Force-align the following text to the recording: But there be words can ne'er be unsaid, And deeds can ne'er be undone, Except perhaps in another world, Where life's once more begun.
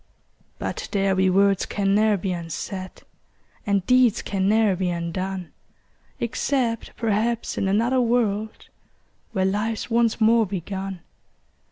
But 0.57 0.89
there 0.93 1.13
be 1.13 1.29
words 1.29 1.67
can 1.67 1.93
ne'er 1.93 2.17
be 2.17 2.31
unsaid, 2.31 3.03
And 3.67 3.85
deeds 3.85 4.23
can 4.23 4.49
ne'er 4.49 4.75
be 4.75 4.89
undone, 4.89 5.51
Except 6.19 6.95
perhaps 6.97 7.55
in 7.55 7.67
another 7.67 8.01
world, 8.01 8.69
Where 9.33 9.45
life's 9.45 9.91
once 9.91 10.19
more 10.19 10.47
begun. 10.47 11.01